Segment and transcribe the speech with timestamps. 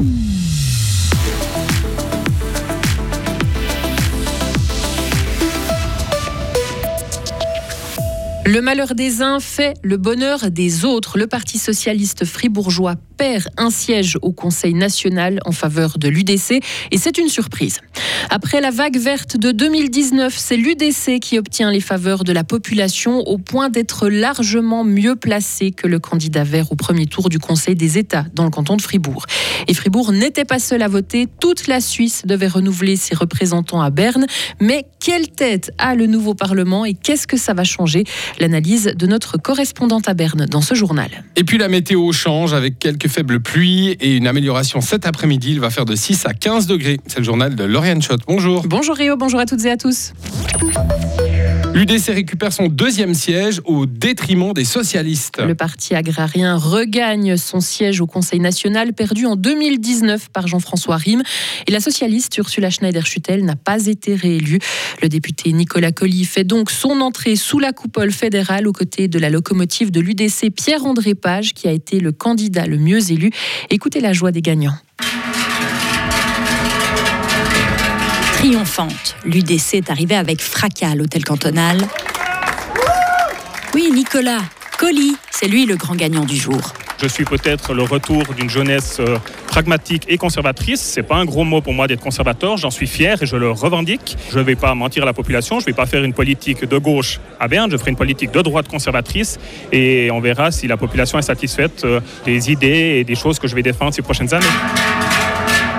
[0.00, 0.47] Mm.
[8.50, 11.18] Le malheur des uns fait le bonheur des autres.
[11.18, 16.96] Le Parti socialiste fribourgeois perd un siège au Conseil national en faveur de l'UDC et
[16.96, 17.80] c'est une surprise.
[18.30, 23.18] Après la vague verte de 2019, c'est l'UDC qui obtient les faveurs de la population
[23.20, 27.74] au point d'être largement mieux placé que le candidat vert au premier tour du Conseil
[27.74, 29.26] des États dans le canton de Fribourg.
[29.66, 33.90] Et Fribourg n'était pas seul à voter, toute la Suisse devait renouveler ses représentants à
[33.90, 34.24] Berne.
[34.58, 38.04] Mais quelle tête a le nouveau Parlement et qu'est-ce que ça va changer?
[38.38, 41.24] L'analyse de notre correspondante à Berne dans ce journal.
[41.36, 45.52] Et puis la météo change avec quelques faibles pluies et une amélioration cet après-midi.
[45.52, 46.98] Il va faire de 6 à 15 degrés.
[47.06, 48.20] C'est le journal de Lauriane Schott.
[48.26, 48.66] Bonjour.
[48.66, 50.12] Bonjour Rio, bonjour à toutes et à tous.
[51.78, 55.40] L'UDC récupère son deuxième siège au détriment des socialistes.
[55.40, 61.22] Le parti agrarien regagne son siège au Conseil national, perdu en 2019 par Jean-François Rime.
[61.68, 64.58] Et la socialiste Ursula Schneider-Schutel n'a pas été réélue.
[65.02, 69.20] Le député Nicolas Colli fait donc son entrée sous la coupole fédérale aux côtés de
[69.20, 73.30] la locomotive de l'UDC Pierre-André Page, qui a été le candidat le mieux élu.
[73.70, 74.74] Écoutez la joie des gagnants.
[78.38, 79.16] Triomphante.
[79.24, 81.76] L'UDC est arrivé avec fracas à l'hôtel cantonal.
[83.74, 84.42] Oui, Nicolas,
[84.78, 86.72] Colli, c'est lui le grand gagnant du jour.
[87.02, 90.80] Je suis peut-être le retour d'une jeunesse euh, pragmatique et conservatrice.
[90.80, 92.56] C'est pas un gros mot pour moi d'être conservateur.
[92.56, 94.16] J'en suis fier et je le revendique.
[94.30, 95.58] Je ne vais pas mentir à la population.
[95.58, 97.72] Je ne vais pas faire une politique de gauche à Berne.
[97.72, 99.38] Je ferai une politique de droite conservatrice
[99.72, 103.48] et on verra si la population est satisfaite euh, des idées et des choses que
[103.48, 105.07] je vais défendre ces prochaines années.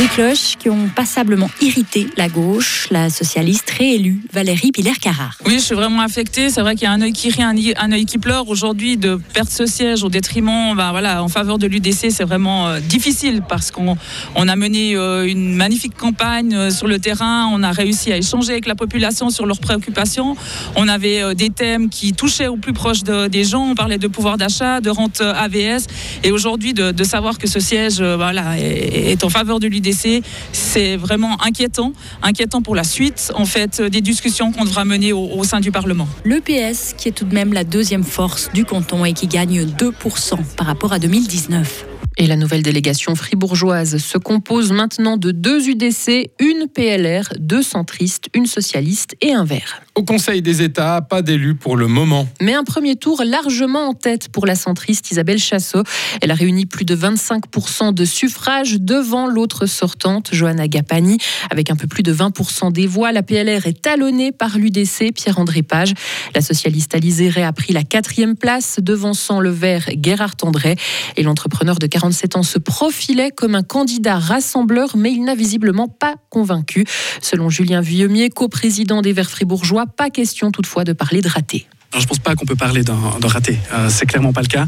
[0.00, 5.36] Des cloches qui ont passablement irrité la gauche, la socialiste réélue Valérie Piller-Carrard.
[5.44, 6.48] Oui, je suis vraiment affectée.
[6.48, 8.48] C'est vrai qu'il y a un œil qui rit, un œil qui pleure.
[8.48, 12.68] Aujourd'hui, de perdre ce siège au détriment, bah, voilà, en faveur de l'UDC, c'est vraiment
[12.68, 13.98] euh, difficile parce qu'on
[14.36, 17.50] on a mené euh, une magnifique campagne euh, sur le terrain.
[17.52, 20.34] On a réussi à échanger avec la population sur leurs préoccupations.
[20.76, 23.66] On avait des thèmes qui touchaient au plus proche des gens.
[23.72, 25.88] On parlait de pouvoir d'achat, de rente AVS.
[26.24, 31.40] Et aujourd'hui, de, savoir que ce siège voilà, est en faveur de l'UDC, c'est vraiment
[31.42, 31.92] inquiétant,
[32.22, 35.70] inquiétant pour la suite en fait des discussions qu'on devra mener au, au sein du
[35.70, 36.08] Parlement.
[36.24, 39.64] Le PS, qui est tout de même la deuxième force du canton et qui gagne
[39.64, 41.86] 2% par rapport à 2019.
[42.16, 48.26] Et la nouvelle délégation fribourgeoise se compose maintenant de deux UDC, une PLR, deux centristes,
[48.34, 49.82] une socialiste et un vert.
[49.96, 52.28] Au Conseil des États, pas d'élu pour le moment.
[52.40, 55.82] Mais un premier tour largement en tête pour la centriste Isabelle Chassot.
[56.22, 61.18] Elle a réuni plus de 25% de suffrages devant l'autre sortante, Johanna Gapani.
[61.50, 65.62] Avec un peu plus de 20% des voix, la PLR est talonnée par l'UDC, Pierre-André
[65.62, 65.92] Page.
[66.34, 70.76] La socialiste Alizé a pris la quatrième place, devançant le vert Gérard André.
[71.16, 75.88] Et l'entrepreneur de 47 ans se profilait comme un candidat rassembleur, mais il n'a visiblement
[75.88, 76.84] pas convaincu.
[77.20, 81.66] Selon Julien Vuillemier, coprésident des Verts fribourgeois, pas question toutefois de parler de raté.
[81.98, 83.58] Je pense pas qu'on peut parler d'un raté.
[83.72, 84.66] Euh, c'est clairement pas le cas.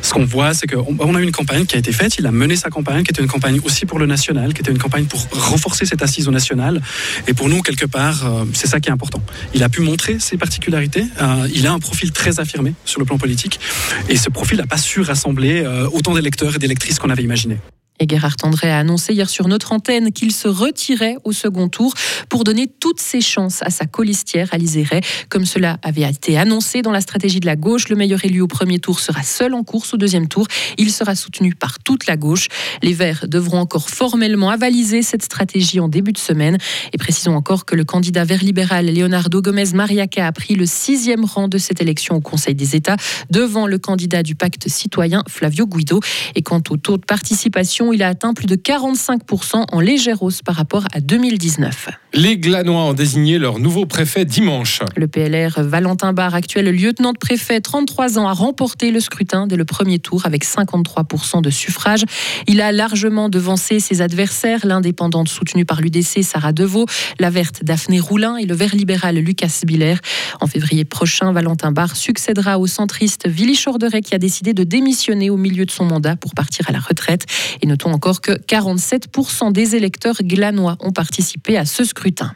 [0.00, 2.16] Ce qu'on voit, c'est qu'on on a une campagne qui a été faite.
[2.18, 4.70] Il a mené sa campagne, qui était une campagne aussi pour le national, qui était
[4.70, 6.80] une campagne pour renforcer cette assise au national.
[7.28, 9.22] Et pour nous, quelque part, euh, c'est ça qui est important.
[9.52, 11.04] Il a pu montrer ses particularités.
[11.20, 13.60] Euh, il a un profil très affirmé sur le plan politique.
[14.08, 17.58] Et ce profil n'a pas su rassembler autant d'électeurs et d'électrices qu'on avait imaginé.
[18.02, 21.94] Et Gerhard André a annoncé hier sur notre antenne qu'il se retirait au second tour
[22.28, 25.02] pour donner toutes ses chances à sa colistière, Alice Ray.
[25.28, 28.48] Comme cela avait été annoncé dans la stratégie de la gauche, le meilleur élu au
[28.48, 30.48] premier tour sera seul en course au deuxième tour.
[30.78, 32.48] Il sera soutenu par toute la gauche.
[32.82, 36.58] Les Verts devront encore formellement avaliser cette stratégie en début de semaine.
[36.92, 41.24] Et précisons encore que le candidat vert libéral Leonardo Gomez Mariaca a pris le sixième
[41.24, 42.96] rang de cette élection au Conseil des États
[43.30, 46.00] devant le candidat du pacte citoyen Flavio Guido.
[46.34, 50.42] Et quant au taux de participation, il a atteint plus de 45% en légère hausse
[50.42, 51.88] par rapport à 2019.
[52.14, 54.80] Les Glanois ont désigné leur nouveau préfet dimanche.
[54.96, 59.56] Le PLR Valentin Barre, actuel lieutenant de préfet, 33 ans, a remporté le scrutin dès
[59.56, 62.04] le premier tour avec 53% de suffrages.
[62.46, 66.86] Il a largement devancé ses adversaires, l'indépendante soutenue par l'UDC Sarah Deveau,
[67.18, 69.96] la verte Daphné Roulin et le vert libéral Lucas Biller.
[70.40, 75.30] En février prochain, Valentin Barre succédera au centriste Willy Chorderet qui a décidé de démissionner
[75.30, 77.24] au milieu de son mandat pour partir à la retraite.
[77.62, 82.32] Et Encore que 47% des électeurs glanois ont participé à ce scrutin.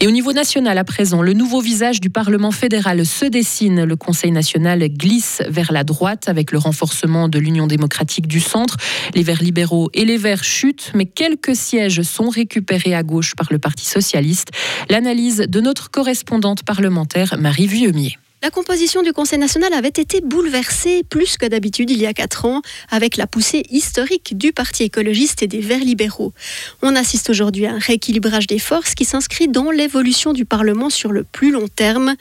[0.00, 3.84] Et au niveau national, à présent, le nouveau visage du Parlement fédéral se dessine.
[3.84, 8.76] Le Conseil national glisse vers la droite avec le renforcement de l'Union démocratique du centre.
[9.14, 13.48] Les Verts libéraux et les Verts chutent, mais quelques sièges sont récupérés à gauche par
[13.50, 14.50] le Parti socialiste.
[14.88, 18.18] L'analyse de notre correspondante parlementaire, Marie Vuillemier.
[18.40, 22.44] La composition du Conseil national avait été bouleversée plus que d'habitude il y a quatre
[22.44, 26.32] ans avec la poussée historique du Parti écologiste et des Verts libéraux.
[26.80, 31.10] On assiste aujourd'hui à un rééquilibrage des forces qui s'inscrit dans l'évolution du Parlement sur
[31.10, 32.14] le plus long terme.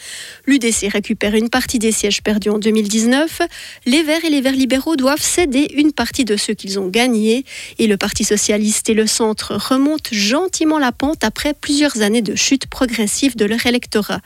[0.47, 3.43] L'UDC récupère une partie des sièges perdus en 2019.
[3.85, 7.45] Les Verts et les Verts libéraux doivent céder une partie de ceux qu'ils ont gagnés
[7.77, 12.33] et le Parti socialiste et le centre remontent gentiment la pente après plusieurs années de
[12.33, 14.21] chute progressive de leur électorat.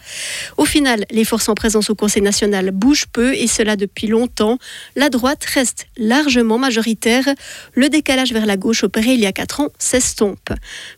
[0.55, 4.57] Au final, les forces en présence au Conseil national bouge peu et cela depuis longtemps.
[4.95, 7.25] La droite reste largement majoritaire.
[7.74, 10.50] Le décalage vers la gauche opéré il y a 4 ans s'estompe.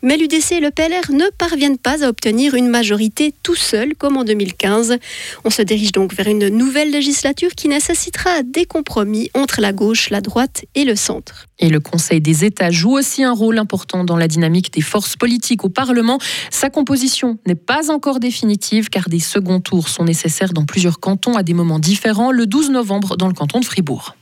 [0.02, 4.16] Mais l'UDC et le PLR ne parviennent pas à obtenir une majorité tout seul comme
[4.16, 4.98] en 2015.
[5.44, 10.10] On se dirige donc vers une nouvelle législature qui nécessitera des compromis entre la gauche,
[10.10, 11.46] la droite et le centre.
[11.58, 15.16] Et le Conseil des États joue aussi un rôle important dans la dynamique des forces
[15.16, 16.18] politiques au Parlement.
[16.50, 21.36] Sa composition n'est pas encore définitive car des seconds tours sont nécessaires dans plusieurs cantons
[21.36, 24.16] à des moments différents, le 12 novembre dans le canton de Fribourg.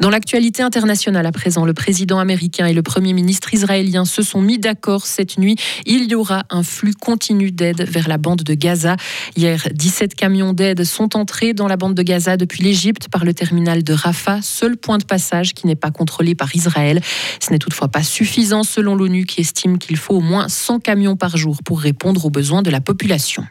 [0.00, 4.42] Dans l'actualité internationale à présent, le président américain et le premier ministre israélien se sont
[4.42, 5.56] mis d'accord cette nuit.
[5.86, 8.96] Il y aura un flux continu d'aide vers la bande de Gaza.
[9.36, 13.32] Hier, 17 camions d'aide sont entrés dans la bande de Gaza depuis l'Égypte par le
[13.32, 17.00] terminal de Rafah, seul point de passage qui n'est pas contrôlé par Israël.
[17.40, 21.16] Ce n'est toutefois pas suffisant selon l'ONU qui estime qu'il faut au moins 100 camions
[21.16, 23.46] par jour pour répondre aux besoins de la population.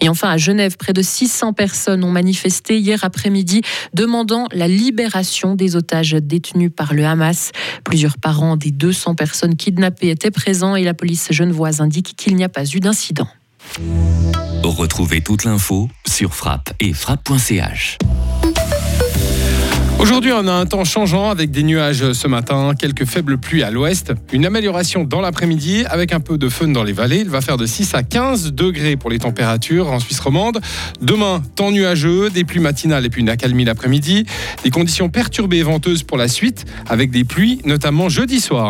[0.00, 3.62] Et enfin, à Genève, près de 600 personnes ont manifesté hier après-midi
[3.94, 7.52] demandant la libération des otages détenus par le Hamas.
[7.84, 12.44] Plusieurs parents des 200 personnes kidnappées étaient présents et la police genevoise indique qu'il n'y
[12.44, 13.28] a pas eu d'incident.
[14.64, 17.98] Retrouvez toute l'info sur frappe et frappe.ch.
[20.00, 23.72] Aujourd'hui, on a un temps changeant avec des nuages ce matin, quelques faibles pluies à
[23.72, 27.18] l'ouest, une amélioration dans l'après-midi avec un peu de fun dans les vallées.
[27.18, 30.60] Il va faire de 6 à 15 degrés pour les températures en Suisse romande.
[31.00, 34.24] Demain, temps nuageux, des pluies matinales et puis une accalmie l'après-midi.
[34.62, 38.66] Des conditions perturbées et venteuses pour la suite avec des pluies, notamment jeudi soir.